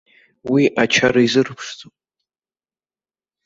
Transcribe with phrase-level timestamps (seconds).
[0.51, 1.93] Уи ачара изырԥшӡом.